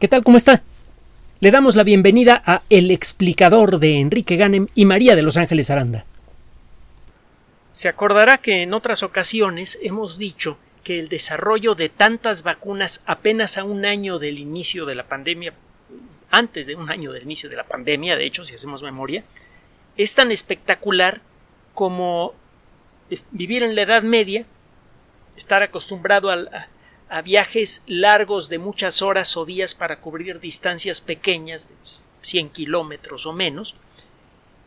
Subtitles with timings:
[0.00, 0.24] ¿Qué tal?
[0.24, 0.62] ¿Cómo está?
[1.38, 5.70] Le damos la bienvenida a El explicador de Enrique Ganem y María de Los Ángeles
[5.70, 6.04] Aranda.
[7.70, 13.56] Se acordará que en otras ocasiones hemos dicho que el desarrollo de tantas vacunas apenas
[13.56, 15.54] a un año del inicio de la pandemia,
[16.30, 19.22] antes de un año del inicio de la pandemia, de hecho, si hacemos memoria,
[19.96, 21.20] es tan espectacular
[21.72, 22.34] como
[23.30, 24.44] vivir en la Edad Media,
[25.36, 26.66] estar acostumbrado a,
[27.08, 31.74] a viajes largos de muchas horas o días para cubrir distancias pequeñas, de
[32.22, 33.76] 100 kilómetros o menos,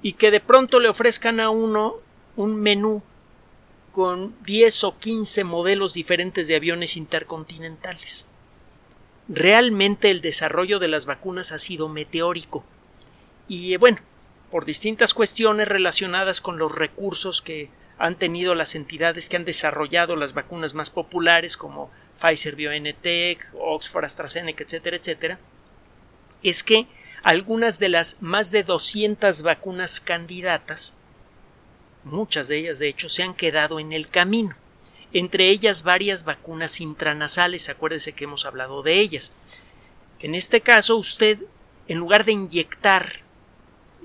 [0.01, 1.95] y que de pronto le ofrezcan a uno
[2.35, 3.01] un menú
[3.91, 8.27] con 10 o 15 modelos diferentes de aviones intercontinentales.
[9.27, 12.63] Realmente el desarrollo de las vacunas ha sido meteórico.
[13.47, 13.97] Y eh, bueno,
[14.51, 20.15] por distintas cuestiones relacionadas con los recursos que han tenido las entidades que han desarrollado
[20.15, 21.89] las vacunas más populares como
[22.21, 25.39] Pfizer BioNTech, Oxford AstraZeneca, etcétera, etcétera,
[26.43, 26.87] es que
[27.23, 30.93] algunas de las más de 200 vacunas candidatas,
[32.03, 34.55] muchas de ellas de hecho, se han quedado en el camino.
[35.13, 39.33] Entre ellas varias vacunas intranasales, acuérdese que hemos hablado de ellas.
[40.19, 41.39] En este caso, usted,
[41.87, 43.21] en lugar de inyectar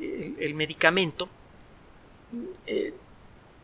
[0.01, 1.29] eh, el, medicamento,
[2.67, 2.95] eh,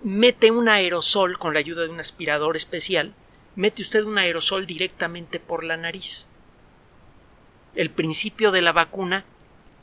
[0.03, 3.15] mete un aerosol con la ayuda de un aspirador especial
[3.59, 6.29] mete usted un aerosol directamente por la nariz.
[7.75, 9.25] El principio de la vacuna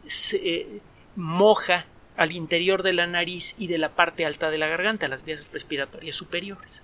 [0.06, 0.82] se eh,
[1.18, 5.26] moja al interior de la nariz y de la parte alta de la garganta, las
[5.26, 6.84] vías respiratorias superiores.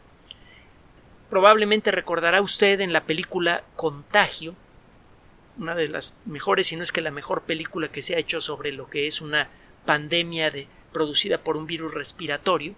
[1.30, 4.54] Probablemente recordará usted en la película Contagio,
[5.58, 8.42] una de las mejores, si no es que la mejor película que se ha hecho
[8.42, 9.48] sobre lo que es una
[9.86, 12.76] pandemia de, producida por un virus respiratorio,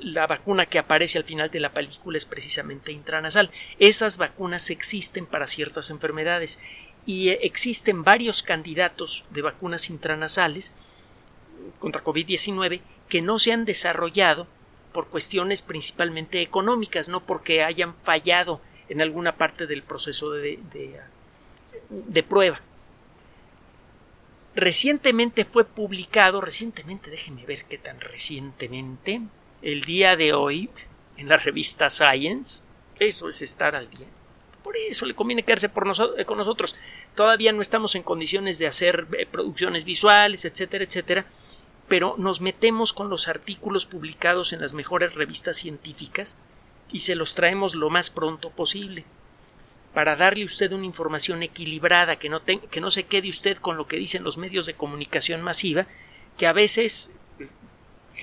[0.00, 3.50] la vacuna que aparece al final de la película es precisamente intranasal.
[3.78, 6.60] Esas vacunas existen para ciertas enfermedades
[7.06, 10.72] y eh, existen varios candidatos de vacunas intranasales
[11.78, 14.46] contra COVID-19 que no se han desarrollado
[14.92, 20.58] por cuestiones principalmente económicas, no porque hayan fallado en alguna parte del proceso de,
[22.28, 22.60] prueba.
[24.54, 29.22] Recientemente fue publicado, recientemente, déjeme ver qué tan recientemente,
[29.62, 30.68] el día de hoy
[31.16, 32.62] en la revista Science.
[32.98, 34.06] Eso es estar al día.
[34.62, 36.74] Por eso le conviene quedarse eh, con nosotros.
[37.14, 41.26] Todavía no estamos en condiciones de hacer eh, producciones visuales, etcétera, etcétera,
[41.88, 46.38] pero nos metemos con los artículos publicados en las mejores revistas científicas
[46.90, 49.04] y se los traemos lo más pronto posible
[49.94, 53.76] para darle a usted una información equilibrada, que no, que no se quede usted con
[53.76, 55.86] lo que dicen los medios de comunicación masiva,
[56.38, 57.10] que a veces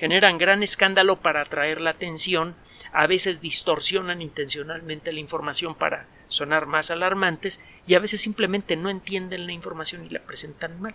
[0.00, 2.54] generan gran escándalo para atraer la atención,
[2.90, 8.88] a veces distorsionan intencionalmente la información para sonar más alarmantes y a veces simplemente no
[8.88, 10.94] entienden la información y la presentan mal.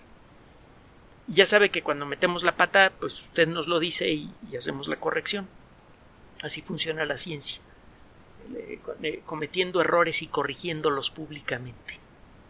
[1.27, 4.95] Ya sabe que cuando metemos la pata, pues usted nos lo dice y, hacemos la
[4.95, 5.47] corrección.
[6.41, 7.61] Así funciona la ciencia,
[9.03, 11.99] eh, cometiendo errores y corrigiéndolos públicamente.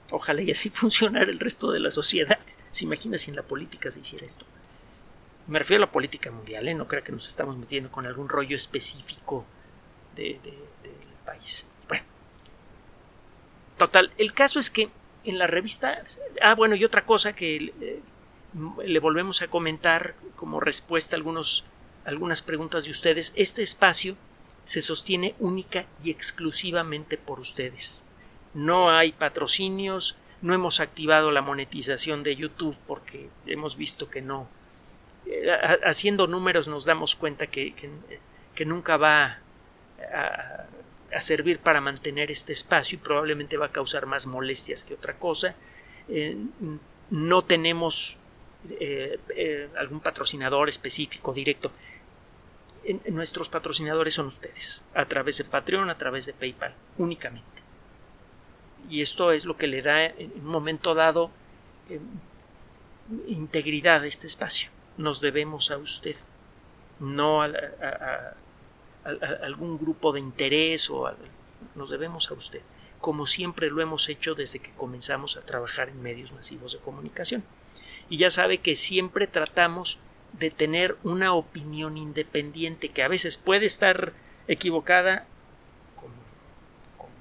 [0.09, 2.39] Ojalá y así funcionara el resto de la sociedad.
[2.71, 4.45] ¿Se imagina si en la política se hiciera esto?
[5.47, 6.73] Me refiero a la política mundial, ¿eh?
[6.73, 9.45] no creo que nos estamos metiendo con algún rollo específico
[10.15, 10.39] del
[11.23, 11.67] país.
[11.87, 12.03] Bueno,
[13.77, 14.89] total, el caso es que
[15.23, 16.03] en la revista.
[16.41, 18.01] Ah, bueno, y otra cosa que
[18.83, 21.65] le volvemos a comentar como respuesta a algunos,
[22.05, 24.15] algunas preguntas de ustedes: este espacio
[24.63, 28.05] se sostiene única y exclusivamente por ustedes.
[28.53, 34.47] No hay patrocinios, no hemos activado la monetización de YouTube porque hemos visto que no
[35.83, 37.73] haciendo números nos damos cuenta que,
[38.53, 39.39] que, nunca va
[40.13, 40.65] a,
[41.19, 45.55] servir para mantener este espacio y probablemente va a causar más molestias que otra cosa.
[46.09, 46.35] Eh,
[47.09, 48.17] no tenemos
[48.79, 51.71] eh, algún patrocinador específico directo.
[53.09, 57.63] nuestros patrocinadores son ustedes, a través de Patreon, a través de PayPal, únicamente.
[58.89, 61.31] Y esto es lo que le da en un momento dado
[63.27, 66.15] integridad a este espacio nos debemos a usted,
[66.99, 67.49] no a,
[69.43, 71.11] algún grupo de interés o
[71.75, 72.61] nos debemos a usted,
[72.99, 77.43] como siempre lo hemos hecho desde que comenzamos a trabajar en medios masivos de comunicación.
[78.09, 79.99] Y ya sabe que siempre tratamos
[80.33, 84.13] de tener una opinión independiente que a veces puede estar
[84.47, 85.25] equivocada
[85.95, 86.11] con,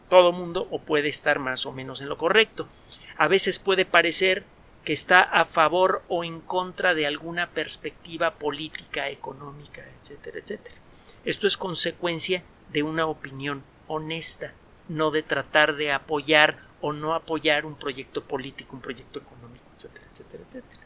[0.08, 2.68] todo mundo o puede estar más o menos en lo correcto.
[3.16, 4.44] A veces puede parecer
[4.84, 10.76] que está a favor o en contra de alguna perspectiva política, económica, etcétera, etcétera.
[11.24, 14.52] Esto es consecuencia de una opinión honesta,
[14.88, 20.06] no de tratar de apoyar o no apoyar un proyecto político, un proyecto económico, etcétera,
[20.12, 20.82] etcétera, etcétera.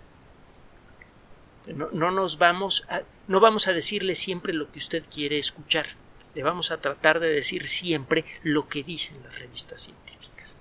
[1.75, 5.87] No, no, nos vamos a, no vamos a decirle siempre lo que usted quiere escuchar.
[6.35, 10.57] Le vamos a tratar de decir siempre lo que dicen las revistas científicas.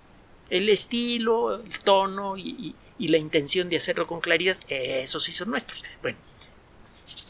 [0.49, 5.51] El estilo, el tono y, y la intención de hacerlo con claridad, esos sí son
[5.51, 5.83] nuestros.
[6.01, 6.17] Bueno,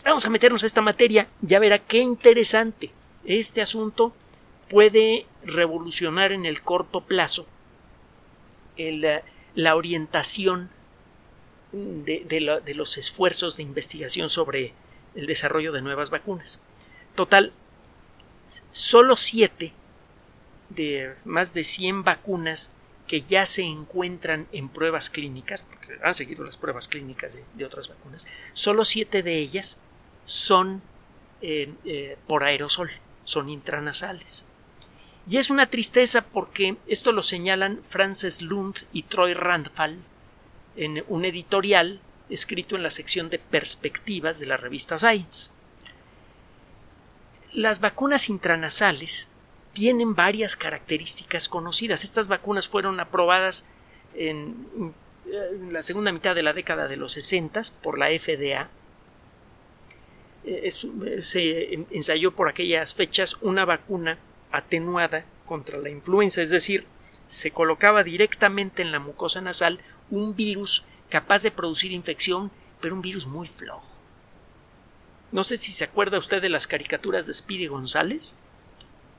[0.05, 2.91] vamos a meternos a esta materia, ya verá qué interesante.
[3.25, 4.13] Este asunto
[4.69, 7.45] puede revolucionar en el corto plazo
[8.77, 9.21] el,
[9.55, 10.69] la orientación
[11.71, 14.73] de, de, de, los esfuerzos de investigación sobre
[15.15, 16.61] el desarrollo de nuevas vacunas.
[17.15, 17.51] Total,
[18.71, 19.73] solo siete
[20.69, 22.71] de más de 100 vacunas
[23.07, 27.87] que ya se encuentran en pruebas clínicas, porque han seguido las pruebas clínicas de, otras
[27.87, 29.79] vacunas, solo siete de ellas
[30.25, 30.81] son
[31.41, 32.91] eh, por aerosol,
[33.23, 34.45] son intranasales.
[35.29, 39.97] Y es una tristeza porque esto lo señalan Frances Lund y Troy Randfall
[40.77, 41.99] en un editorial
[42.29, 45.49] escrito en la sección de perspectivas de la revista Science.
[47.51, 49.29] Las vacunas intranasales
[49.77, 52.03] tienen varias características conocidas.
[52.03, 53.63] Estas vacunas fueron aprobadas
[54.15, 54.95] en,
[55.69, 58.69] la segunda mitad de la década de los 60 por la FDA.
[60.45, 60.71] Eh,
[61.21, 64.17] se ensayó por aquellas fechas una vacuna
[64.51, 66.87] atenuada contra la influenza, es decir,
[67.27, 69.79] se colocaba directamente en la mucosa nasal
[70.09, 72.49] un virus capaz de producir infección,
[72.81, 73.85] pero un virus muy flojo.
[75.31, 78.35] No sé si se acuerda usted de las caricaturas de Speedy González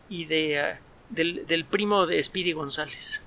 [0.08, 3.22] y de, uh, del, del, primo de Speedy González,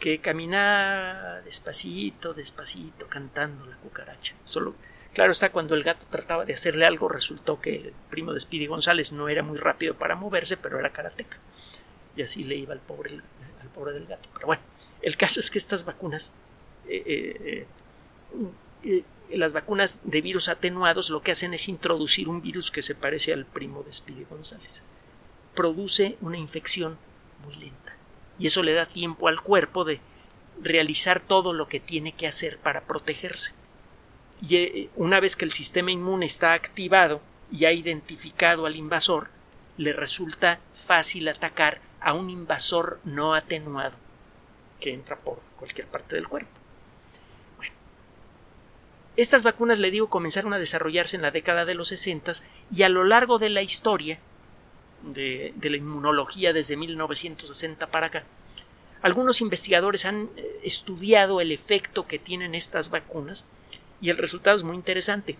[0.00, 4.34] que caminaba despacito, despacito, cantando la cucaracha.
[4.44, 4.74] Solo,
[5.14, 8.66] claro está, cuando el gato trataba de hacerle algo, resultó que el primo de Speedy
[8.66, 11.38] González no era muy rápido para moverse, pero era karateca.
[12.16, 13.20] Y así le iba al pobre,
[13.60, 14.28] al pobre del gato.
[14.34, 14.62] Pero bueno,
[15.02, 16.32] el caso es que estas vacunas
[16.88, 17.66] eh, eh,
[18.84, 22.94] eh, las vacunas de virus atenuados lo que hacen es introducir un virus que se
[22.94, 24.84] parece al primo de Speedy González.
[25.56, 26.96] Produce una infección
[27.44, 27.96] muy lenta.
[28.38, 30.00] Y eso le da tiempo al cuerpo de
[30.62, 33.54] realizar todo lo que tiene que hacer para protegerse.
[34.40, 37.20] Y una vez que el sistema inmune está activado
[37.50, 39.30] y ha identificado al invasor,
[39.76, 43.96] le resulta fácil atacar a un invasor no atenuado
[44.80, 46.50] que entra por cualquier parte del cuerpo.
[49.16, 52.32] Estas vacunas, le digo, comenzaron a desarrollarse en la década de los 60
[52.70, 54.18] y a lo largo de la historia
[55.02, 58.24] de, la inmunología desde 1960 para acá,
[59.02, 63.46] algunos investigadores han eh, estudiado el efecto que tienen estas vacunas
[64.00, 65.36] y el resultado es muy interesante.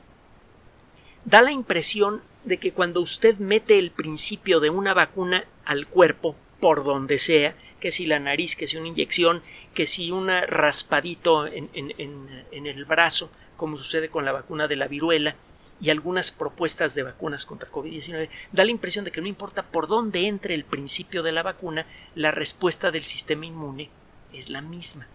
[1.24, 6.36] Da la impresión de que cuando usted mete el principio de una vacuna al cuerpo,
[6.60, 9.42] por donde sea, que si la nariz, que si una inyección,
[9.74, 14.76] que si un raspadito en, en, en el brazo, como sucede con la vacuna de
[14.76, 15.34] la viruela
[15.80, 19.88] y algunas propuestas de vacunas contra COVID-19, da la impresión de que no importa por
[19.88, 23.90] dónde entre el principio de la vacuna, la respuesta del sistema inmune
[24.32, 25.06] es la misma.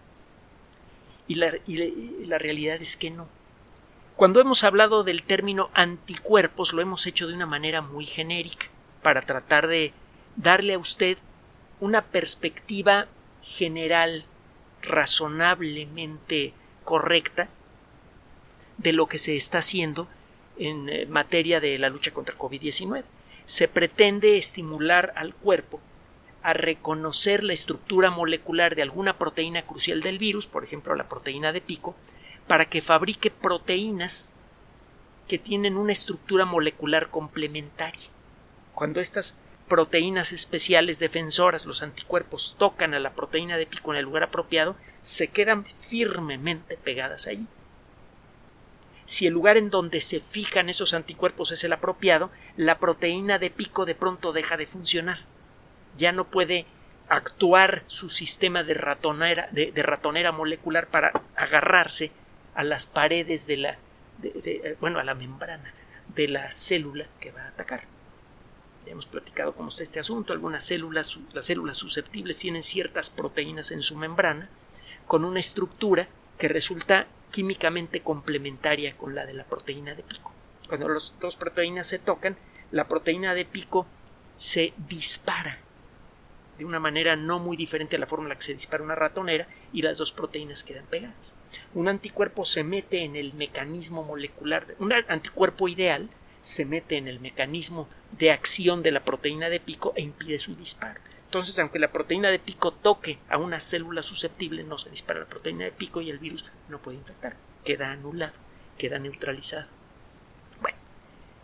[1.26, 3.28] Y la, y la realidad es que no.
[4.16, 8.66] Cuando hemos hablado del término anticuerpos, lo hemos hecho de una manera muy genérica,
[9.02, 9.92] para tratar de
[10.36, 11.18] darle a usted
[11.80, 13.08] una perspectiva
[13.42, 14.24] general
[14.82, 17.48] razonablemente correcta
[18.78, 20.08] de lo que se está haciendo
[20.58, 23.04] en eh, materia de la lucha contra COVID-19.
[23.46, 25.80] Se pretende estimular al cuerpo
[26.42, 31.52] a reconocer la estructura molecular de alguna proteína crucial del virus, por ejemplo la proteína
[31.52, 31.94] de pico,
[32.46, 34.32] para que fabrique proteínas
[35.28, 38.08] que tienen una estructura molecular complementaria.
[38.74, 39.36] Cuando estas
[39.68, 44.76] proteínas especiales defensoras, los anticuerpos, tocan a la proteína de pico en el lugar apropiado,
[45.00, 47.46] se quedan firmemente pegadas allí
[49.12, 53.50] si el lugar en donde se fijan esos anticuerpos es el apropiado, la proteína de
[53.50, 55.18] pico de pronto deja de funcionar.
[55.98, 56.64] Ya no puede
[57.10, 62.10] actuar su sistema de ratonera, de, ratonera molecular para agarrarse
[62.54, 63.78] a las paredes de la,
[64.22, 65.74] eh, bueno, a la membrana
[66.14, 67.82] de la célula que va a atacar.
[68.86, 70.32] Ya hemos platicado con usted este asunto.
[70.32, 74.48] Algunas células, las células susceptibles tienen ciertas proteínas en su membrana
[75.06, 76.08] con una estructura
[76.42, 80.32] que resulta químicamente complementaria con la de la proteína de pico.
[80.66, 82.36] Cuando las dos proteínas se tocan,
[82.72, 83.86] la proteína de pico
[84.34, 85.60] se dispara
[86.58, 88.96] de una manera no muy diferente a la forma en la que se dispara una
[88.96, 91.36] ratonera y las dos proteínas quedan pegadas.
[91.74, 97.20] Un anticuerpo se mete en el mecanismo molecular, un anticuerpo ideal se mete en el
[97.20, 101.00] mecanismo de acción de la proteína de pico e impide su disparo.
[101.32, 105.26] Entonces, aunque la proteína de pico toque a una célula susceptible, no se dispara la
[105.26, 107.38] proteína de pico y el virus no puede infectar.
[107.64, 108.34] Queda anulado,
[108.76, 109.64] queda neutralizado.
[110.60, 110.76] Bueno,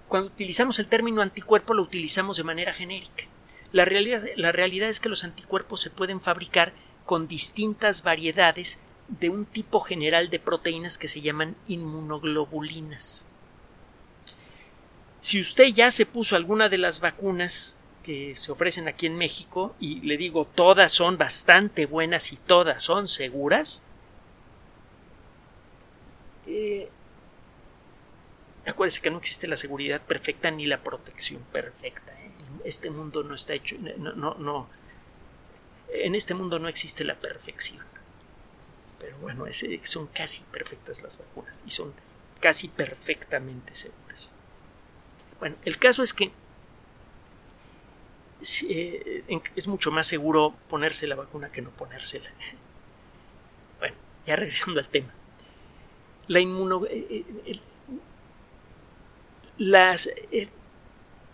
[0.07, 3.25] cuando utilizamos el término anticuerpo lo utilizamos de manera genérica.
[3.73, 6.75] La realidad, la realidad es que los anticuerpos se pueden fabricar
[7.07, 13.25] con distintas variedades de un tipo general de proteínas que se llaman inmunoglobulinas.
[15.21, 17.77] Si usted ya se puso alguna de las vacunas
[18.09, 23.07] se ofrecen aquí en México y le digo todas son bastante buenas y todas son
[23.07, 23.83] seguras,
[26.47, 26.88] eh,
[28.67, 32.12] acuérdese que no existe la seguridad perfecta ni la protección perfecta.
[32.12, 32.31] ¿eh?
[32.65, 34.69] Este mundo no está hecho, no, no, no,
[35.91, 37.85] en este mundo no existe la perfección.
[38.99, 39.45] Pero bueno,
[39.85, 41.93] son casi perfectas las vacunas y son
[42.41, 44.35] casi perfectamente seguras.
[45.38, 46.33] Bueno, el caso es que
[48.40, 52.30] eh, es mucho más seguro ponerse la vacuna que no ponérsela.
[53.78, 53.95] Bueno,
[54.26, 55.14] ya regresando al tema.
[56.26, 57.61] La inmuno, eh, eh,
[59.57, 60.11] las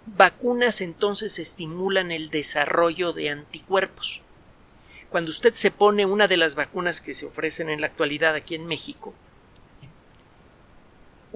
[0.06, 4.20] vacunas entonces estimulan el desarrollo de anticuerpos.
[5.08, 8.54] Cuando usted se pone una de las vacunas que se ofrecen en la actualidad aquí
[8.56, 9.14] en México,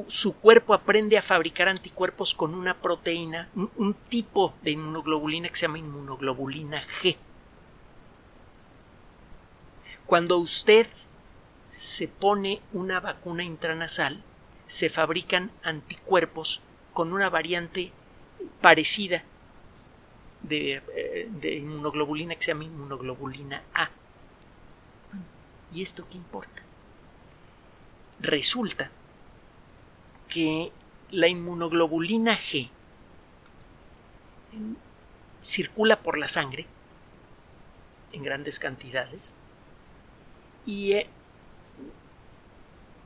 [0.07, 5.67] su cuerpo aprende a fabricar anticuerpos con una proteína, un, tipo de inmunoglobulina que se
[5.67, 7.17] llama inmunoglobulina G.
[10.07, 10.87] Cuando usted
[11.71, 14.23] se pone una vacuna intranasal,
[14.67, 16.61] se fabrican anticuerpos
[16.93, 17.93] con una variante
[18.61, 19.25] parecida
[20.43, 23.91] de, eh, de, inmunoglobulina que se llama inmunoglobulina A.
[25.75, 26.63] ¿Y esto qué importa?
[28.21, 28.91] Resulta
[30.29, 30.73] que
[31.11, 32.71] la inmunoglobulina G
[35.41, 36.67] circula por la sangre
[38.13, 39.35] en grandes cantidades
[40.67, 41.07] y eh,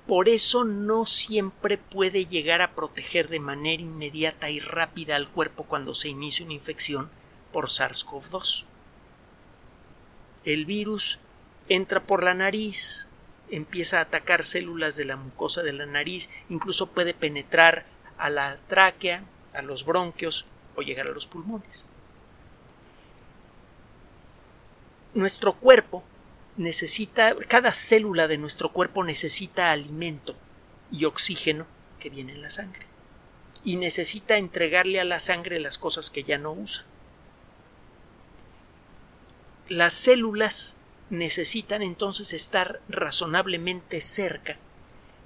[0.06, 5.64] por eso no siempre puede llegar a proteger de manera inmediata y rápida al cuerpo
[5.64, 7.08] cuando se inicia una infección
[7.52, 8.64] por SARS-CoV-2.
[10.44, 11.20] El virus
[11.68, 13.08] entra por la nariz,
[13.52, 17.84] empieza a atacar células de la mucosa de la nariz, incluso puede penetrar
[18.16, 21.84] a la tráquea, a los bronquios o llegar a los pulmones.
[25.12, 26.02] Nuestro cuerpo
[26.56, 30.34] necesita, cada célula de nuestro cuerpo necesita alimento
[30.90, 31.66] y oxígeno
[32.00, 32.86] que viene en la sangre.
[33.64, 36.84] Y necesita entregarle a la sangre las cosas que ya no usa.
[39.68, 40.74] Las células
[41.12, 44.56] necesitan entonces estar razonablemente cerca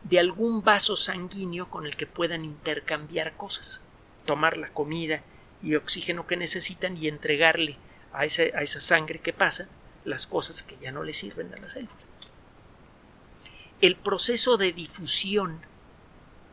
[0.02, 3.82] de algún vaso sanguíneo con el que puedan intercambiar cosas,
[4.24, 5.22] tomar la comida
[5.62, 7.78] y oxígeno que necesitan y entregarle
[8.12, 9.68] a, a esa sangre que pasa
[10.04, 11.92] las cosas que ya no le sirven a la célula.
[13.80, 15.60] El proceso de difusión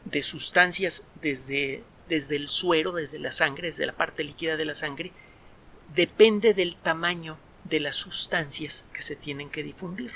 [0.06, 4.76] de sustancias desde, desde el suero, desde la sangre, desde la parte líquida de la
[4.76, 5.12] sangre,
[5.96, 10.12] depende del tamaño de las sustancias que se tienen que difundir.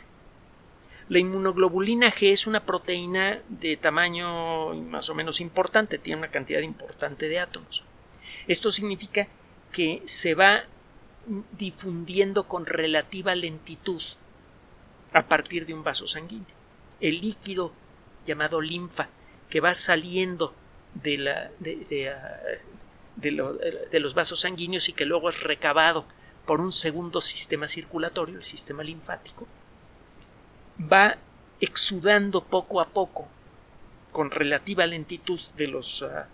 [1.09, 6.59] La inmunoglobulina G es una proteína de tamaño más o menos importante, tiene una cantidad
[6.59, 7.83] importante de átomos.
[8.47, 9.27] Esto significa
[9.71, 10.65] que se va
[11.57, 14.01] difundiendo con relativa lentitud
[15.13, 16.55] a partir de un vaso sanguíneo.
[16.99, 17.71] El líquido
[18.25, 19.09] llamado linfa
[19.49, 20.53] que va saliendo
[20.93, 22.41] de, ah,
[23.15, 26.05] de los vasos sanguíneos y que luego es recabado
[26.47, 29.45] por un segundo sistema circulatorio, el sistema linfático,
[30.81, 31.17] va
[31.59, 33.27] exudando poco a poco
[34.11, 36.27] con relativa lentitud de los ah,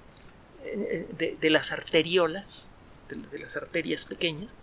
[0.63, 2.70] eh, de, las arteriolas,
[3.10, 4.55] de, las arterias pequeñas,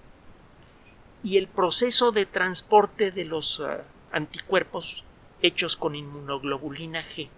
[1.23, 5.05] y el proceso de transporte de los ah, anticuerpos
[5.43, 7.29] hechos con inmunoglobulina G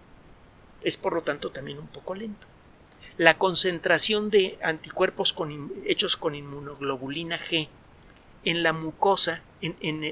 [0.83, 2.45] es por lo tanto también un poco lento.
[3.17, 5.35] La concentración de anticuerpos
[5.85, 7.69] hechos con inmunoglobulina G
[8.45, 10.03] en la mucosa, en,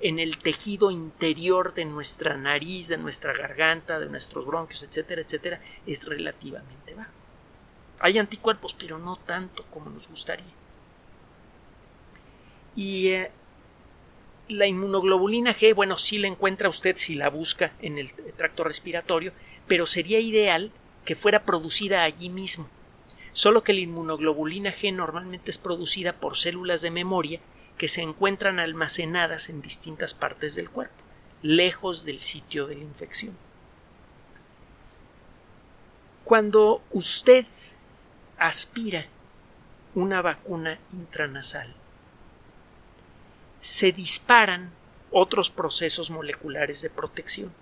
[0.00, 6.06] el tejido interior de nuestra nariz, de nuestra garganta, de nuestros bronquios, etcétera, etcétera, es
[6.06, 7.10] relativamente bajo.
[8.00, 10.52] Hay anticuerpos, pero no tanto como nos gustaría.
[12.76, 13.30] Y eh,
[14.48, 19.32] la inmunoglobulina G, bueno, sí la encuentra usted si la busca en el tracto respiratorio,
[19.66, 20.70] pero sería ideal
[21.04, 22.68] que fuera producida allí mismo.
[23.32, 27.40] Solo que la inmunoglobulina G normalmente es producida por células de memoria
[27.78, 30.96] que se encuentran almacenadas en distintas partes del cuerpo,
[31.42, 33.36] lejos del sitio de la infección.
[36.24, 37.46] Cuando usted
[38.36, 39.06] aspira
[39.94, 41.74] una vacuna intranasal,
[43.60, 44.70] se disparan
[45.10, 47.52] otros procesos moleculares de protección.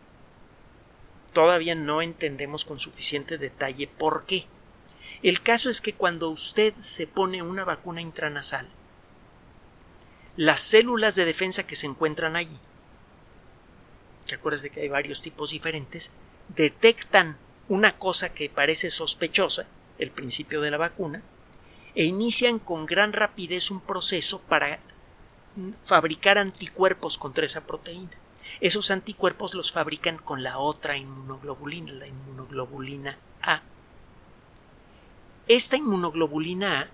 [1.32, 4.46] Todavía no entendemos con suficiente detalle por qué.
[5.22, 8.68] El caso es que cuando usted se pone una vacuna intranasal,
[10.36, 12.58] las células de defensa que se encuentran allí,
[14.26, 16.10] que acuérdense que hay varios tipos diferentes,
[16.48, 17.38] detectan
[17.68, 19.66] una cosa que parece sospechosa,
[19.98, 21.22] el principio de la vacuna,
[21.94, 24.78] e inician con gran rapidez un proceso para
[25.84, 28.10] fabricar anticuerpos contra esa proteína.
[28.60, 33.62] Esos anticuerpos los fabrican con la otra inmunoglobulina, la inmunoglobulina A.
[35.48, 36.88] Esta inmunoglobulina A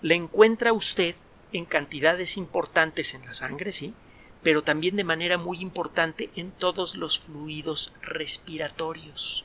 [0.00, 1.14] la encuentra usted
[1.52, 3.94] en cantidades importantes en la sangre, sí,
[4.42, 9.44] pero también de manera muy importante en todos los fluidos respiratorios.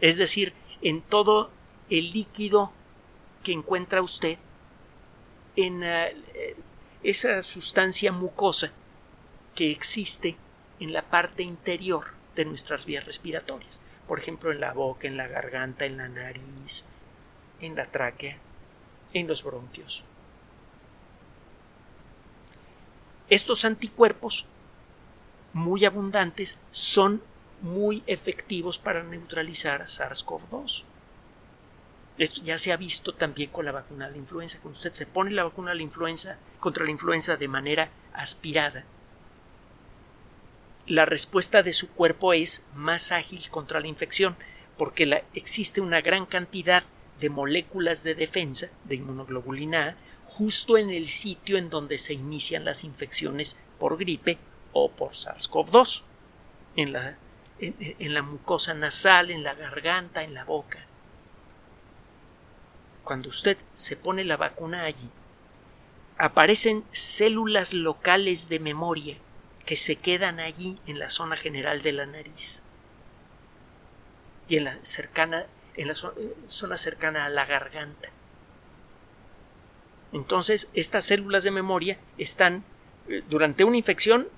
[0.00, 0.52] Es decir,
[0.82, 1.50] en todo
[1.90, 2.72] el líquido
[3.42, 4.38] que encuentra usted
[5.56, 6.14] en eh,
[7.02, 8.72] esa sustancia mucosa
[9.54, 10.36] que existe
[10.80, 15.28] en la parte interior de nuestras vías respiratorias, por ejemplo en la boca, en la
[15.28, 16.84] garganta, en la nariz,
[17.60, 18.38] en la tráquea,
[19.12, 20.04] en los bronquios.
[23.30, 24.46] Estos anticuerpos
[25.52, 27.22] muy abundantes son
[27.62, 30.84] muy efectivos para neutralizar SARS-CoV-2.
[32.18, 34.58] Esto ya se ha visto también con la vacuna de la influenza.
[34.60, 38.84] Cuando usted se pone la vacuna de la influenza contra la influenza de manera aspirada,
[40.86, 44.36] la respuesta de su cuerpo es más ágil contra la infección,
[44.76, 46.84] porque existe una gran cantidad
[47.20, 52.64] de moléculas de defensa de inmunoglobulina A justo en el sitio en donde se inician
[52.64, 54.38] las infecciones por gripe
[54.72, 56.02] o por SARS-CoV-2,
[56.76, 57.16] en la,
[57.58, 60.86] en la mucosa nasal, en la garganta, en la boca.
[63.04, 65.10] Cuando usted se pone la vacuna allí,
[66.18, 69.16] aparecen células locales de memoria
[69.66, 72.62] que se quedan allí en la zona general de la nariz.
[74.48, 78.08] Y en la cercana en la eh, zona cercana a la garganta.
[80.14, 82.64] Entonces, estas células de memoria están
[83.08, 84.28] eh, durante una infección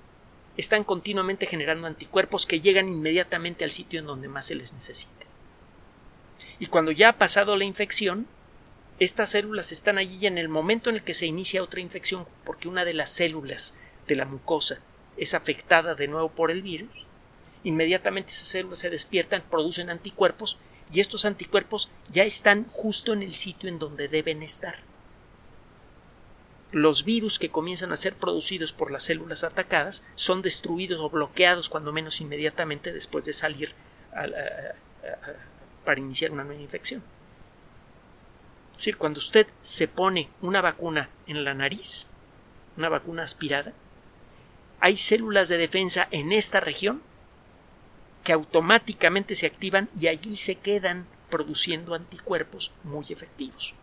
[0.57, 5.11] están continuamente generando anticuerpos que llegan inmediatamente al sitio en donde más se les necesita.
[6.59, 8.27] Y cuando ya ha pasado la infección,
[8.99, 12.67] estas células están allí en el momento en el que se inicia otra infección, porque
[12.67, 13.75] una de las células
[14.07, 14.79] de la mucosa
[15.15, 16.89] es afectada de nuevo por el virus,
[17.63, 20.57] inmediatamente esas células se despiertan, producen anticuerpos
[20.91, 24.86] y estos anticuerpos ya están justo en el sitio en donde deben estar.
[26.71, 31.69] Los virus que comienzan a ser producidos por las células atacadas son destruidos o bloqueados
[31.69, 33.73] cuando menos inmediatamente después de salir
[35.85, 37.01] para iniciar una nueva infección.
[38.71, 42.07] Es decir, cuando usted se pone una vacuna en la nariz,
[42.75, 43.73] una vacuna aspirada,
[44.79, 47.01] hay células de defensa en esta región
[48.23, 53.73] que automáticamente se activan y allí se quedan produciendo anticuerpos muy efectivos.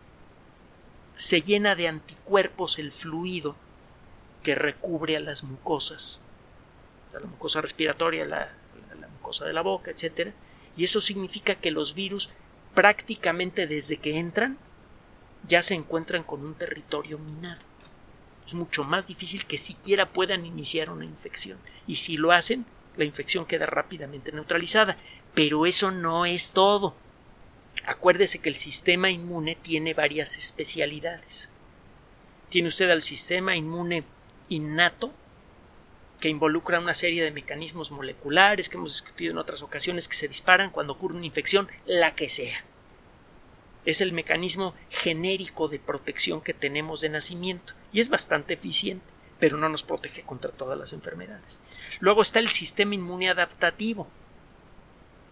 [1.15, 3.55] Se llena de anticuerpos el fluido
[4.43, 6.21] que recubre a las mucosas,
[7.13, 8.53] la mucosa respiratoria, la,
[8.99, 10.33] la mucosa de la boca, etc.
[10.75, 12.29] Y eso significa que los virus
[12.73, 14.57] prácticamente desde que entran
[15.47, 17.61] ya se encuentran con un territorio minado.
[18.45, 21.57] Es mucho más difícil que siquiera puedan iniciar una infección.
[21.87, 24.97] Y si lo hacen, la infección queda rápidamente neutralizada.
[25.33, 26.95] Pero eso no es todo.
[27.85, 31.49] Acuérdese que el sistema inmune tiene varias especialidades.
[32.49, 34.03] Tiene usted al sistema inmune
[34.49, 35.13] innato,
[36.19, 40.27] que involucra una serie de mecanismos moleculares que hemos discutido en otras ocasiones que se
[40.27, 42.63] disparan cuando ocurre una infección, la que sea
[43.85, 49.05] es el mecanismo genérico de protección que tenemos de nacimiento y es bastante eficiente,
[49.39, 51.61] pero no nos protege contra todas las enfermedades.
[51.99, 54.07] Luego está el sistema inmune adaptativo,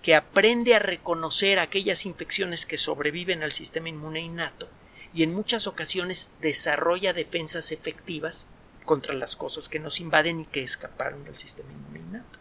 [0.03, 4.69] que aprende a reconocer aquellas infecciones que sobreviven al sistema inmune innato
[5.13, 8.49] y en muchas ocasiones desarrolla defensas efectivas
[8.85, 12.39] contra las cosas que nos invaden y que escaparon del sistema inmune innato.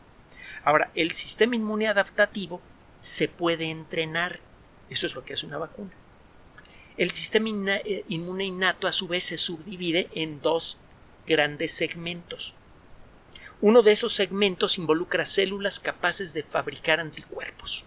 [0.64, 2.61] Ahora, el sistema inmune adaptativo
[3.01, 4.40] se puede entrenar.
[4.90, 5.92] Eso es lo que hace una vacuna.
[6.96, 10.79] El sistema eh, inmune innato a su vez se subdivide en dos
[11.27, 12.55] grandes segmentos.
[13.62, 17.85] Uno de esos segmentos involucra células capaces de fabricar anticuerpos,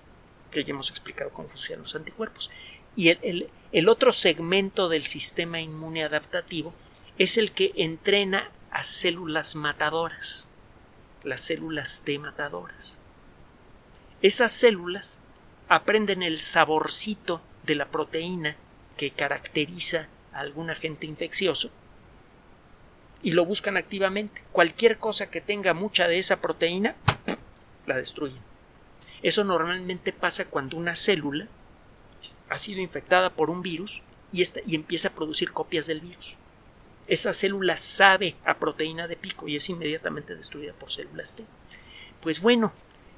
[0.50, 2.50] que ya hemos explicado cómo funcionan los anticuerpos.
[2.96, 6.74] Y el, otro segmento del sistema inmune adaptativo
[7.18, 10.48] es el que entrena a células matadoras,
[11.26, 13.02] las células T matadoras.
[14.22, 15.20] Esas células
[15.68, 18.56] aprenden el saborcito de la proteína
[18.96, 21.70] que caracteriza a algún agente infeccioso
[23.26, 24.44] y lo buscan activamente.
[24.52, 26.96] Cualquier cosa que tenga mucha de esa proteína,
[27.88, 28.40] la destruyen.
[29.24, 31.48] Eso normalmente pasa cuando una célula
[32.50, 36.38] ha sido infectada por un virus y, y empieza a producir copias del virus.
[37.08, 41.46] Esa célula sabe a proteína de pico y es inmediatamente destruida por células T.
[42.22, 42.74] Pues bueno,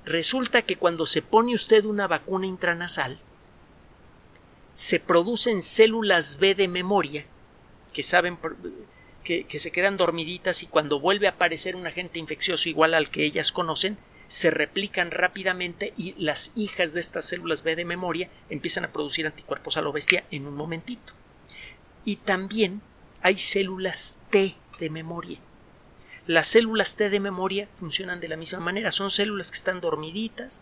[0.05, 3.19] resulta que cuando se pone usted una vacuna intranasal,
[4.73, 7.25] se producen células B de memoria
[7.93, 8.37] que saben
[9.27, 13.25] que, se quedan dormiditas y cuando vuelve a aparecer un agente infeccioso igual al que
[13.25, 18.85] ellas conocen, se replican rápidamente y las hijas de estas células B de memoria empiezan
[18.85, 21.11] a producir anticuerpos a lo bestia en un momentito.
[22.05, 22.81] Y también
[23.21, 25.39] hay células T de memoria.
[26.25, 30.61] Las células T de memoria funcionan de la misma manera, son células que están dormiditas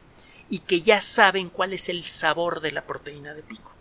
[0.50, 3.72] y que ya saben cuál es el sabor de la proteína de pico.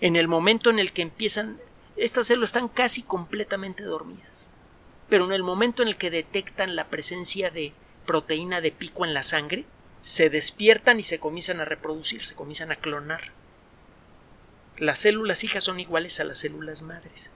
[0.00, 1.58] En el momento en el que empiezan,
[2.00, 4.50] estas células están casi completamente dormidas,
[5.10, 7.74] pero en el momento en el que detectan la presencia de
[8.06, 9.66] proteína de pico en la sangre,
[10.00, 13.32] se despiertan y se comienzan a reproducir, se comienzan a clonar.
[14.78, 17.30] Las células hijas son iguales a las células madres.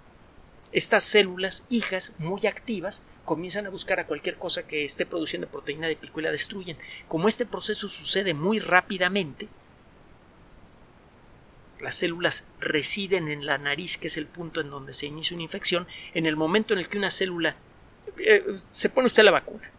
[0.73, 5.89] Estas células hijas muy activas comienzan a buscar a cualquier cosa que esté produciendo proteína
[5.89, 6.79] de pico y la destruyen.
[7.07, 9.47] Como este proceso sucede muy rápidamente,
[11.81, 15.45] las células residen en la nariz, que es el punto en donde se inicia una
[15.45, 17.57] infección, en el momento en el que una célula
[18.19, 19.71] eh, se pone usted la vacuna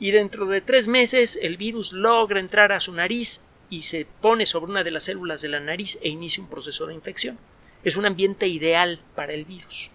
[0.00, 4.46] y dentro de tres meses el virus logra entrar a su nariz y se pone
[4.46, 7.38] sobre una de las células de la nariz e inicia un proceso de infección.
[7.84, 9.90] Es un ambiente ideal para el virus.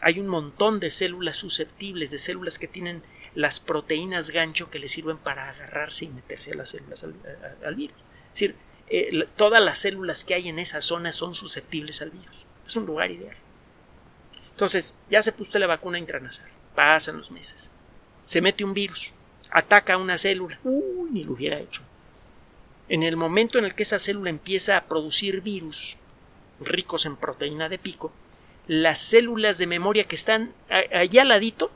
[0.00, 3.02] Hay un montón de células susceptibles, de células que tienen
[3.34, 7.96] las proteínas gancho que le sirven para agarrarse y meterse a las células al, virus.
[8.28, 8.56] Es decir,
[8.92, 12.46] eh, todas las células que hay en esa zona son susceptibles al virus.
[12.66, 13.36] Es un lugar ideal.
[14.50, 16.48] Entonces, ya se puso la vacuna intranasal.
[16.74, 17.72] Pasan los meses
[18.24, 19.12] se mete un virus,
[19.50, 20.58] ataca una célula.
[20.64, 21.82] Uy, ni lo hubiera hecho.
[22.88, 25.96] En el momento en el que esa célula empieza a producir virus
[26.60, 28.12] ricos en proteína de pico,
[28.66, 31.70] las células de memoria que están allá al ladito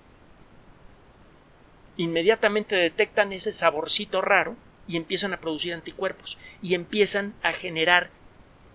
[1.96, 4.56] inmediatamente detectan ese saborcito raro
[4.88, 8.10] y empiezan a producir anticuerpos y empiezan a generar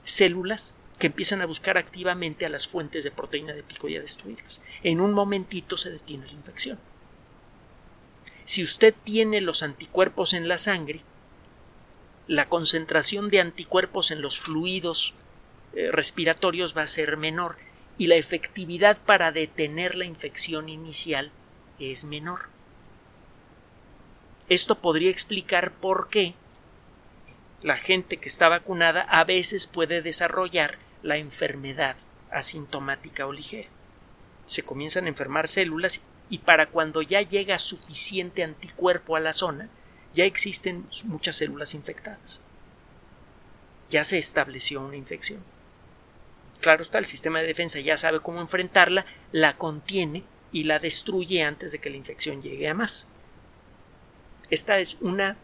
[0.04, 4.02] células que empiezan a buscar activamente a las fuentes de proteína de pico y a
[4.02, 4.62] destruirlas.
[4.84, 6.78] En un momentito se detiene la infección.
[8.46, 11.02] Si usted tiene los anticuerpos en la sangre,
[12.28, 15.16] la concentración de anticuerpos en los fluidos
[15.74, 17.58] eh, respiratorios va a ser menor
[17.98, 21.32] y la efectividad para detener la infección inicial
[21.80, 22.50] es menor.
[24.50, 26.36] Esto podría explicar por qué
[27.62, 31.96] la gente que está vacunada a veces puede desarrollar la enfermedad
[32.32, 33.70] asintomática o ligera.
[34.46, 39.70] Se comienzan a enfermar células y para cuando ya llega suficiente anticuerpo a la zona,
[40.14, 42.42] ya existen muchas células infectadas.
[43.90, 45.44] Ya se estableció una infección.
[46.62, 51.44] Claro está, el sistema de defensa ya sabe cómo enfrentarla, la contiene y la destruye
[51.44, 53.08] antes de que la infección llegue a más.
[54.52, 55.38] Esta es una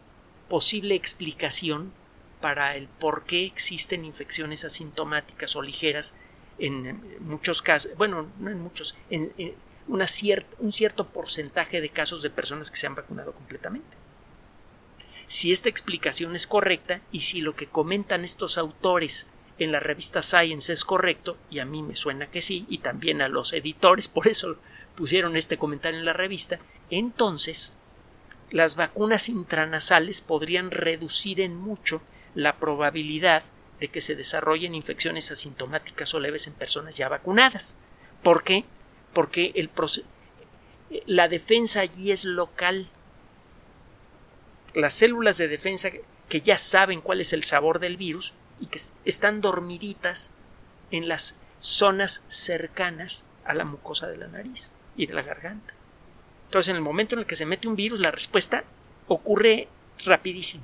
[0.49, 1.93] posible explicación
[2.41, 6.13] para el por qué existen infecciones asintomáticas o ligeras
[6.59, 9.31] en muchos casos, bueno, no en muchos, en,
[9.87, 13.95] un cierto porcentaje de casos de personas que se han vacunado completamente.
[15.27, 19.27] Si esta explicación es correcta y si lo que comentan estos autores
[19.59, 23.21] en la revista Science es correcto, y a mí me suena que sí, y también
[23.21, 24.57] a los editores, por eso
[24.95, 27.73] pusieron este comentario en la revista, entonces
[28.51, 32.01] las vacunas intranasales podrían reducir en mucho
[32.35, 33.43] la probabilidad
[33.79, 37.77] de que se desarrollen infecciones asintomáticas o leves en personas ya vacunadas.
[38.23, 38.65] ¿Por qué?
[39.17, 39.71] porque el
[41.07, 42.87] la defensa allí es local.
[44.75, 45.89] Las células de defensa
[46.29, 50.33] que ya saben cuál es el sabor del virus y que están dormiditas
[50.91, 55.73] en las zonas cercanas a la mucosa de la nariz y de la garganta.
[56.47, 58.63] Entonces, en el momento en el que se mete un virus, la respuesta
[59.07, 59.67] ocurre
[60.05, 60.63] rapidísimo.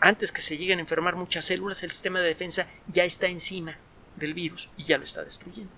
[0.00, 3.76] Antes que se lleguen a enfermar muchas células, el sistema de defensa ya está encima
[4.16, 5.72] del virus y ya lo está destruyendo.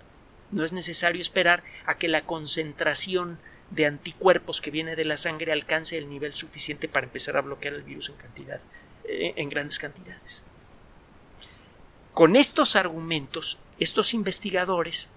[0.53, 3.38] No es necesario esperar a que la concentración
[3.71, 7.75] de anticuerpos que viene de la sangre alcance el nivel suficiente para empezar a bloquear
[7.75, 8.61] el virus en cantidad,
[9.05, 10.45] eh, en grandes cantidades.
[12.14, 15.09] Con estos argumentos, estos investigadores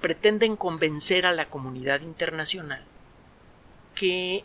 [0.00, 2.84] pretenden convencer a la comunidad internacional
[3.94, 4.44] que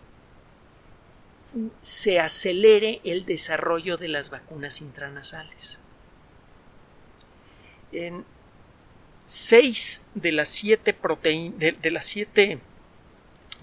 [1.82, 5.80] se acelere el desarrollo de las vacunas intranasales.
[7.92, 8.26] En,
[9.26, 12.60] seis de las siete de, las siete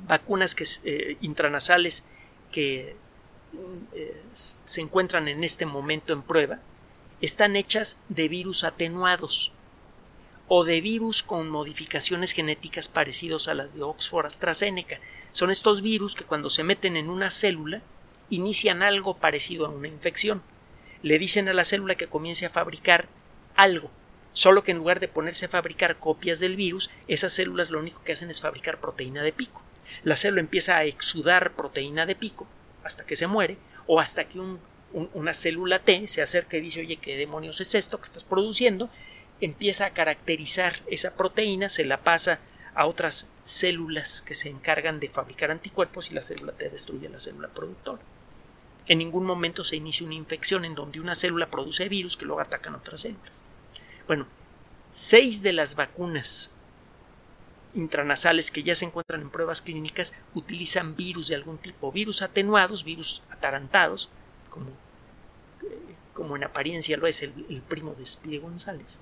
[0.06, 2.04] vacunas que, eh, intranasales
[2.50, 2.96] que
[3.94, 4.22] eh,
[4.64, 6.60] se encuentran en este momento en prueba
[7.20, 9.52] están hechas de virus atenuados
[10.52, 14.98] o de virus con modificaciones genéticas parecidos a las de Oxford AstraZeneca.
[15.30, 17.82] Son estos virus que cuando se meten en una célula
[18.30, 20.42] inician algo parecido a una infección.
[21.04, 23.06] Le dicen a la célula que comience a fabricar
[23.54, 23.92] algo,
[24.32, 28.02] solo que en lugar de ponerse a fabricar copias del virus, esas células lo único
[28.02, 29.62] que hacen es fabricar proteína de pico.
[30.02, 32.48] La célula empieza a exudar proteína de pico
[32.82, 34.40] hasta que se muere o hasta que
[34.90, 38.90] una célula T se acerca y dice oye, ¿qué demonios es esto que estás produciendo?
[39.40, 42.40] Empieza a caracterizar esa proteína, se la pasa
[42.74, 47.20] a otras células que se encargan de fabricar anticuerpos y la célula T destruye la
[47.20, 48.03] célula productora.
[48.87, 52.40] En ningún momento se inicia una infección en donde una célula produce virus que luego
[52.40, 53.42] atacan otras células.
[54.07, 54.26] Bueno,
[54.90, 56.50] seis de las vacunas
[57.74, 62.85] intranasales que ya se encuentran en pruebas clínicas utilizan virus de algún tipo, virus atenuados,
[62.85, 64.11] virus atarantados,
[64.48, 64.70] como,
[65.62, 67.33] eh, como en apariencia lo es el,
[67.68, 68.98] primo de Spide González,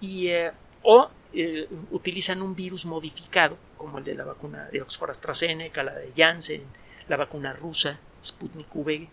[0.00, 5.10] y, eh, o eh, utilizan un virus modificado, como el de la vacuna de Oxford
[5.10, 6.62] AstraZeneca, la de Janssen,
[7.08, 9.08] la vacuna rusa, Sputnik V.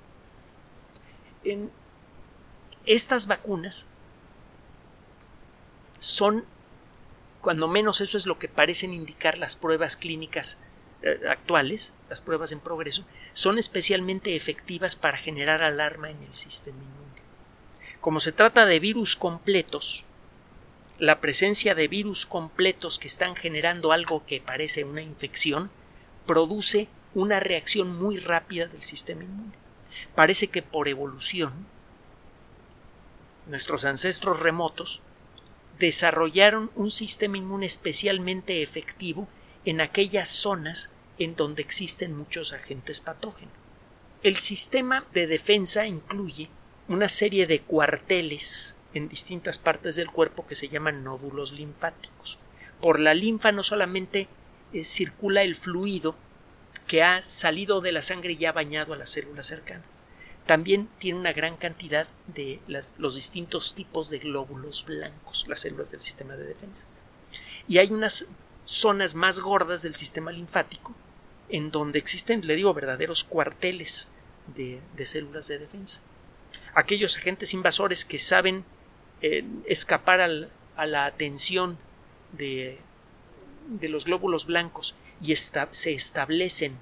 [2.85, 3.87] Estas vacunas
[5.99, 6.45] son
[7.41, 10.57] cuando menos eso es lo que parecen indicar las pruebas clínicas
[11.03, 16.79] eh, actuales, las pruebas en progreso, son especialmente efectivas para generar alarma en el sistema
[16.79, 17.21] inmune.
[18.01, 20.04] Como se trata de virus completos,
[20.97, 25.69] la presencia de virus completos que están generando algo que parece una infección
[26.25, 29.53] produce una reacción muy rápida del sistema inmune.
[30.15, 31.53] Parece que por evolución
[33.47, 35.01] nuestros ancestros remotos
[35.79, 39.27] desarrollaron un sistema inmune especialmente efectivo
[39.65, 43.53] en aquellas zonas en donde existen muchos agentes patógenos.
[44.23, 46.49] El sistema de defensa incluye
[46.87, 52.39] una serie de cuarteles en distintas partes del cuerpo que se llaman nódulos linfáticos.
[52.81, 54.27] Por la linfa no solamente
[54.73, 56.15] eh, circula el fluido
[56.87, 60.03] que ha salido de la sangre y ha bañado a las células cercanas,
[60.45, 66.01] también tiene una gran cantidad de los distintos tipos de glóbulos blancos, las células del
[66.01, 66.87] sistema de defensa.
[67.67, 68.27] Y hay unas
[68.63, 70.93] zonas más gordas del sistema linfático
[71.49, 74.07] en donde existen, le digo, verdaderos cuarteles
[74.55, 76.01] de, células de defensa.
[76.73, 78.65] Aquellos agentes invasores que saben
[79.65, 81.77] escapar a la atención
[82.31, 82.79] de,
[83.67, 86.77] de, los glóbulos blancos y se establecen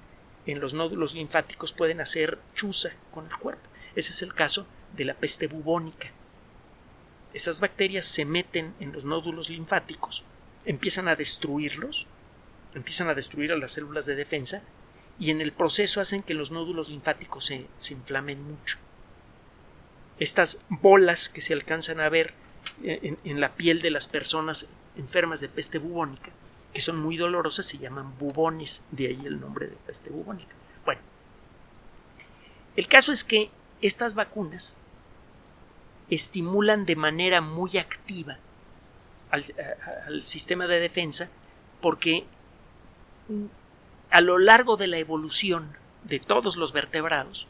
[0.46, 3.68] en los nódulos linfáticos pueden hacer chuza con el cuerpo.
[3.94, 6.10] Ese es el caso de la peste bubónica.
[7.32, 10.22] Esas bacterias se meten en los nódulos linfáticos,
[10.64, 12.06] empiezan a destruirlos,
[12.74, 14.62] empiezan a destruir a las células de defensa
[15.18, 18.78] y en el proceso hacen que los nódulos linfáticos se, inflamen mucho.
[20.18, 22.34] Estas bolas que se alcanzan a ver
[22.82, 26.30] en, la piel de las personas enfermas de peste bubónica
[26.74, 30.56] que son muy dolorosas, se llaman bubones, de ahí el nombre de peste bubónica.
[30.84, 31.00] Bueno,
[32.74, 33.50] el caso es que
[33.80, 34.76] estas vacunas
[36.10, 38.38] estimulan de manera muy activa
[39.30, 39.44] al,
[40.06, 41.28] al sistema de defensa
[41.80, 42.24] porque
[44.10, 47.46] a lo largo de la evolución de todos los vertebrados,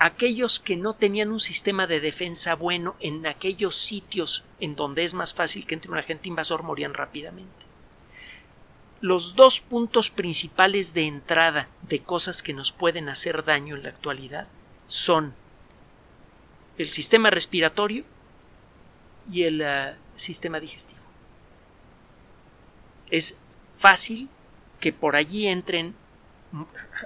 [0.00, 5.12] aquellos que no tenían un sistema de defensa bueno en aquellos sitios en donde es
[5.12, 7.66] más fácil que entre un agente invasor morían rápidamente.
[9.02, 13.90] Los dos puntos principales de entrada de cosas que nos pueden hacer daño en la
[13.90, 14.48] actualidad
[14.86, 15.34] son
[16.78, 18.04] el sistema respiratorio
[19.30, 21.00] y el uh, sistema digestivo.
[23.10, 23.36] Es
[23.76, 24.30] fácil
[24.80, 25.94] que por allí entren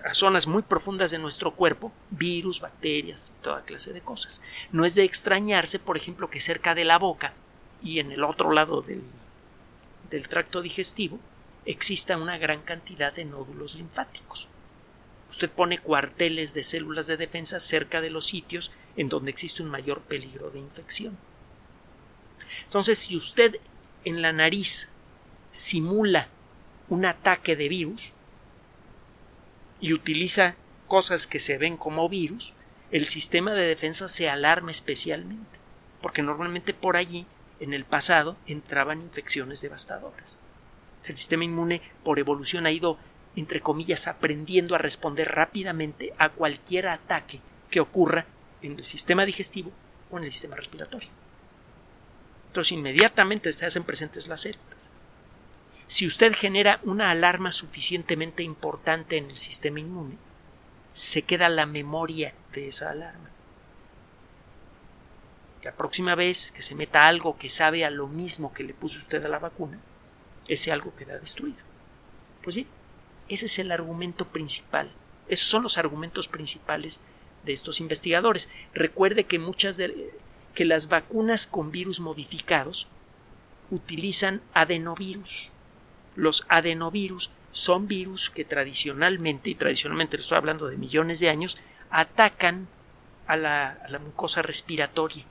[0.05, 4.43] a zonas muy profundas de nuestro cuerpo, virus, bacterias, toda clase de cosas.
[4.73, 7.35] No es de extrañarse, por ejemplo, que cerca de la boca
[7.83, 9.03] y en el otro lado del,
[10.11, 11.21] del tracto digestivo
[11.67, 14.49] exista una gran cantidad de nódulos linfáticos.
[15.31, 19.71] Usted pone cuarteles de células de defensa cerca de los sitios en donde existe un
[19.71, 21.19] mayor peligro de infección.
[22.63, 23.57] Entonces, si usted
[24.05, 24.89] en la nariz
[25.51, 26.29] simula
[26.89, 28.14] un ataque de virus,
[29.85, 32.55] y utiliza cosas que se ven como virus,
[32.91, 35.59] el sistema de defensa se alarma especialmente,
[36.01, 37.27] porque normalmente por allí,
[37.61, 40.39] en el pasado, entraban infecciones devastadoras.
[41.07, 42.97] El sistema inmune, por evolución, ha ido,
[43.37, 48.25] entre comillas, aprendiendo a responder rápidamente a cualquier ataque que ocurra
[48.63, 49.71] en el sistema digestivo
[50.11, 51.11] o en el sistema respiratorio.
[52.47, 54.91] Entonces inmediatamente se hacen presentes las células.
[55.87, 60.17] Si usted genera una alarma suficientemente importante en el sistema inmune,
[60.95, 63.31] se queda la memoria de esa alarma.
[65.63, 68.99] La próxima vez que se meta algo que sabe a lo mismo que le puso
[68.99, 69.79] usted a la vacuna,
[70.49, 71.63] ese algo queda destruido.
[72.43, 72.69] Pues bien,
[73.29, 74.91] ese es el argumento principal.
[75.29, 77.01] Esos son los argumentos principales
[77.45, 78.51] de estos investigadores.
[78.75, 80.13] Recuerde que muchas de
[80.55, 82.87] que las vacunas con virus modificados
[83.71, 85.51] utilizan adenovirus.
[86.17, 91.57] Los adenovirus son virus que tradicionalmente, y tradicionalmente estoy hablando de millones de años,
[91.91, 92.67] atacan
[93.27, 95.25] a la, mucosa respiratoria,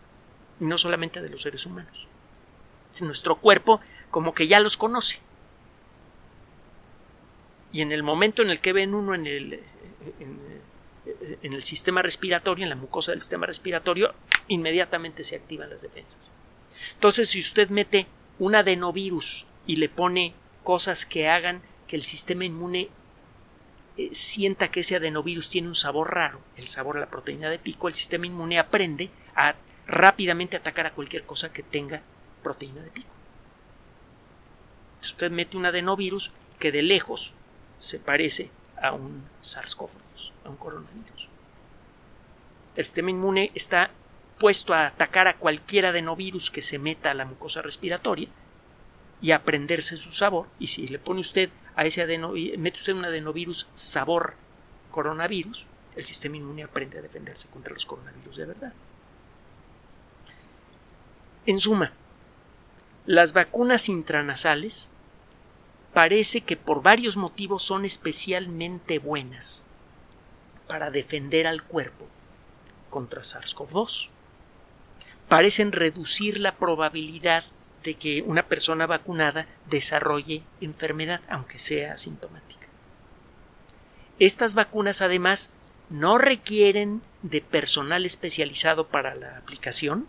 [0.60, 2.08] y no solamente de los seres humanos.
[3.02, 5.20] Nuestro cuerpo como que ya los conoce.
[7.72, 9.60] Y en el momento en el que ven uno en el,
[11.42, 14.14] en, el sistema respiratorio, en la mucosa del sistema respiratorio,
[14.48, 16.32] inmediatamente se activan las defensas.
[16.94, 18.06] Entonces, si usted mete
[18.40, 22.90] un adenovirus y le pone cosas que hagan que el sistema inmune
[23.98, 27.60] eh, sienta que ese adenovirus tiene un sabor raro, el sabor a la proteína de
[27.60, 32.02] pico, el sistema inmune aprende a rápidamente atacar a cualquier cosa que tenga
[32.42, 33.10] proteína de pico.
[35.02, 37.36] usted mete un adenovirus que de lejos
[37.78, 38.50] se parece
[38.82, 41.30] a un SARS-CoV-2, a un coronavirus.
[42.76, 43.92] El sistema inmune está
[44.40, 48.30] puesto a atacar a cualquier adenovirus que se meta a la mucosa respiratoria
[49.24, 50.48] y aprenderse su sabor.
[50.60, 54.36] Y si le pone usted a ese adenovirus, mete usted un adenovirus sabor
[54.92, 58.74] coronavirus, el sistema inmune aprende a defenderse contra los coronavirus de verdad.
[61.46, 61.94] En suma,
[63.06, 64.92] las vacunas intranasales
[65.94, 69.66] parece que por varios motivos son especialmente buenas
[70.68, 72.08] para defender al cuerpo
[72.90, 74.10] contra SARS-CoV-2.
[75.30, 77.46] Parecen reducir la probabilidad
[77.84, 82.68] de que una persona vacunada desarrolle enfermedad, aunque sea asintomática.
[84.20, 85.52] Estas vacunas además
[85.90, 90.08] no requieren de personal especializado para la aplicación.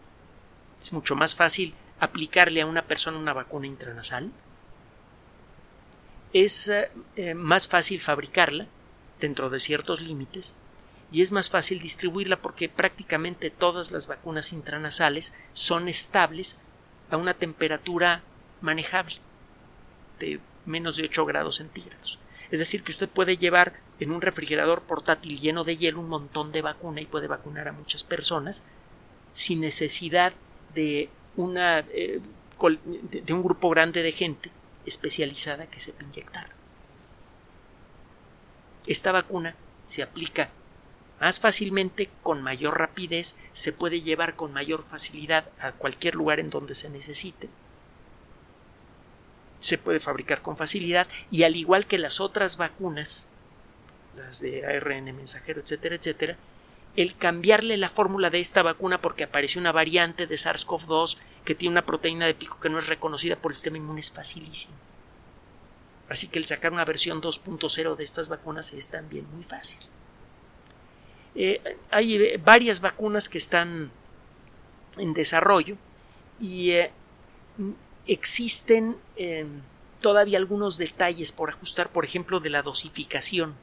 [0.83, 4.31] Es mucho más fácil aplicarle a una persona una vacuna intranasal
[6.35, 8.67] es eh, más fácil fabricarla
[9.21, 10.55] dentro de ciertos límites
[11.13, 16.59] y es más fácil distribuirla porque prácticamente todas las vacunas intranasales son estables
[17.15, 18.23] a una temperatura
[18.61, 19.17] manejable
[20.19, 22.19] de menos de 8 grados centígrados.
[22.51, 26.53] Es decir, que usted puede llevar en un refrigerador portátil lleno de hielo un montón
[26.53, 28.65] de vacuna y puede vacunar a muchas personas
[29.33, 30.33] sin necesidad
[30.75, 32.21] de, eh,
[33.13, 34.51] de un grupo grande de gente
[34.87, 36.51] especializada que se inyectar.
[38.87, 40.51] Esta vacuna se aplica
[41.25, 46.51] más fácilmente, con mayor rapidez, se puede llevar con mayor facilidad a cualquier lugar en
[46.51, 47.49] donde se necesite.
[49.59, 53.27] Se puede fabricar con facilidad y al igual que las otras vacunas,
[54.15, 56.37] las de ARN mensajero, etcétera, etcétera,
[56.95, 61.73] el cambiarle la fórmula de esta vacuna porque apareció una variante de SARS-CoV-2 que tiene
[61.73, 64.75] una proteína de pico que no es reconocida por el sistema inmune es facilísimo.
[66.11, 69.81] Así que el sacar una versión 2.0 de estas vacunas es también muy fácil.
[71.35, 73.91] Eh, hay eh, varias vacunas que están
[74.99, 75.77] en desarrollo
[76.41, 76.91] y eh,
[78.07, 78.97] existen
[80.01, 83.55] todavía algunos detalles por ajustar, por ejemplo, de la dosificación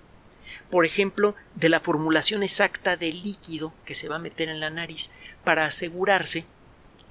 [0.72, 4.70] por ejemplo, de la formulación exacta del líquido que se va a meter en la
[4.70, 5.12] nariz
[5.44, 6.46] para asegurarse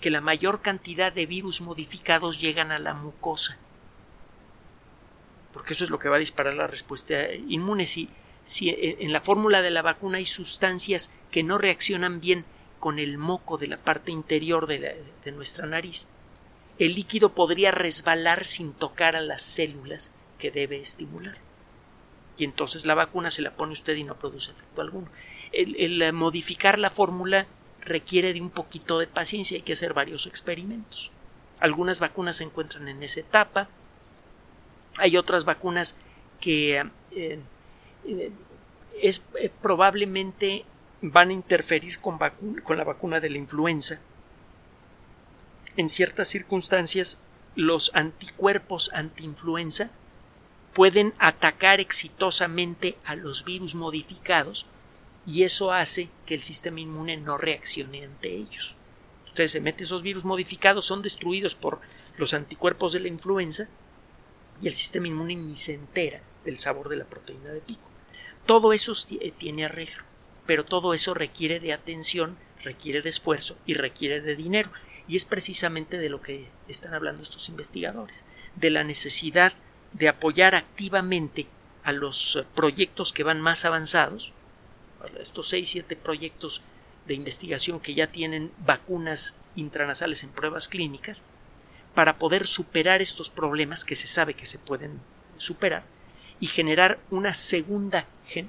[0.01, 3.59] que la mayor cantidad de virus modificados llegan a la mucosa.
[5.53, 7.87] Porque eso es lo que va a disparar la respuesta inmune.
[7.87, 8.09] Si,
[8.45, 12.45] si en la fórmula de la vacuna hay sustancias que no reaccionan bien
[12.79, 16.09] con el moco de la parte interior de, de nuestra nariz,
[16.79, 21.37] el líquido podría resbalar sin tocar a las células que debe estimular
[22.41, 25.09] y entonces la vacuna se la pone usted y no produce efecto alguno.
[25.53, 27.47] El, eh, modificar la fórmula
[27.83, 31.11] requiere de un poquito de paciencia, hay que hacer varios experimentos.
[31.59, 33.69] Algunas vacunas se encuentran en esa etapa,
[34.97, 35.97] hay otras vacunas
[36.41, 37.39] que eh,
[38.05, 38.31] eh,
[39.01, 39.25] es,
[39.63, 40.65] probablemente
[41.03, 42.19] van a interferir con,
[42.63, 43.99] con la vacuna de la influenza.
[45.77, 47.19] En ciertas circunstancias,
[47.55, 49.91] los anticuerpos antiinfluenza
[50.75, 54.67] pueden atacar exitosamente a los virus modificados
[55.27, 58.77] y eso hace que el sistema inmune no reaccione ante ellos.
[59.25, 61.81] Entonces se mete esos virus modificados, son destruidos por
[62.17, 63.69] los anticuerpos de la influenza
[64.63, 67.90] y el sistema inmune ni se entera del sabor de la proteína de pico.
[68.51, 70.03] Todo eso eh, tiene arreglo,
[70.45, 74.73] pero todo eso requiere de atención, requiere de esfuerzo y requiere de dinero.
[75.07, 78.25] Y es precisamente de lo que están hablando estos investigadores,
[78.57, 79.53] de la necesidad
[79.93, 81.47] de apoyar activamente
[81.85, 84.33] a los eh, proyectos que van más avanzados,
[85.21, 86.61] estos seis, siete proyectos
[87.07, 91.23] de investigación que ya tienen vacunas intranasales en pruebas clínicas,
[91.95, 94.99] para poder superar estos problemas que se sabe que se pueden
[95.37, 95.85] superar
[96.41, 98.47] y generar una segunda eh,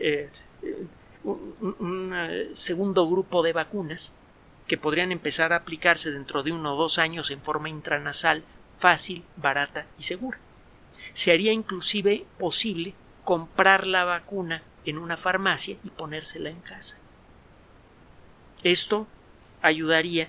[0.00, 0.86] eh,
[1.24, 4.12] un, segundo grupo de vacunas
[4.66, 8.44] que podrían empezar a aplicarse dentro de uno o dos años en forma intranasal,
[8.78, 10.38] fácil, barata y segura.
[11.14, 16.96] Se haría inclusive posible comprar la vacuna en una farmacia y ponérsela en casa.
[18.62, 19.06] Esto
[19.60, 20.28] ayudaría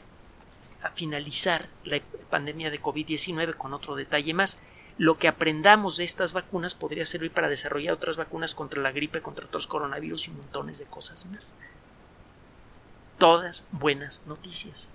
[0.82, 4.60] a finalizar la pandemia de COVID-19 con otro detalle más.
[4.98, 9.22] Lo que aprendamos de estas vacunas podría servir para desarrollar otras vacunas contra la gripe,
[9.22, 11.56] contra otros coronavirus y montones de cosas más.
[13.18, 14.92] Todas buenas noticias.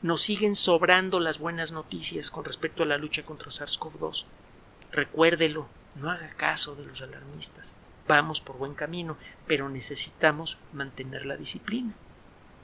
[0.00, 4.24] Nos siguen sobrando las buenas noticias con respecto a la lucha contra SARS-CoV-2.
[4.92, 7.76] Recuérdelo, no haga caso de los alarmistas.
[8.06, 11.94] Vamos por buen camino, pero necesitamos mantener la disciplina.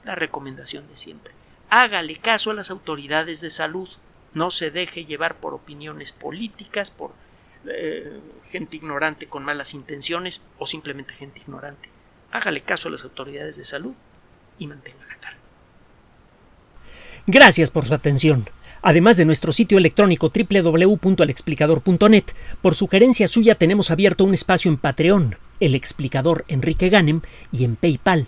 [0.03, 1.33] La recomendación de siempre.
[1.69, 3.89] Hágale caso a las autoridades de salud.
[4.33, 7.11] No se deje llevar por opiniones políticas, por
[7.67, 11.89] eh, gente ignorante con malas intenciones o simplemente gente ignorante.
[12.31, 13.93] Hágale caso a las autoridades de salud
[14.57, 15.39] y mantenga la calma.
[17.27, 18.45] Gracias por su atención.
[18.81, 22.23] Además de nuestro sitio electrónico www.alexplicador.net,
[22.61, 27.21] por sugerencia suya tenemos abierto un espacio en Patreon, el explicador Enrique Ganem,
[27.51, 28.27] y en PayPal,